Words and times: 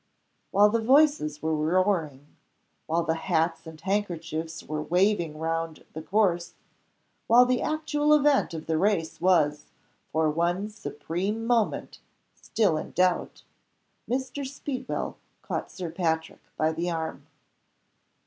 While 0.49 0.71
the 0.71 0.81
voices 0.81 1.43
were 1.43 1.55
roaring; 1.55 2.35
while 2.87 3.03
the 3.03 3.13
hats 3.13 3.67
and 3.67 3.79
handkerchiefs 3.79 4.63
were 4.63 4.81
waving 4.81 5.37
round 5.37 5.85
the 5.93 6.01
course; 6.01 6.55
while 7.27 7.45
the 7.45 7.61
actual 7.61 8.11
event 8.15 8.55
of 8.55 8.65
the 8.65 8.79
race 8.79 9.21
was, 9.21 9.67
for 10.11 10.27
one 10.31 10.69
supreme 10.71 11.45
moment, 11.45 11.99
still 12.33 12.77
in 12.79 12.93
doubt 12.93 13.43
Mr. 14.09 14.43
Speedwell 14.43 15.17
caught 15.43 15.69
Sir 15.71 15.91
Patrick 15.91 16.41
by 16.57 16.71
the 16.71 16.89
arm. 16.89 17.27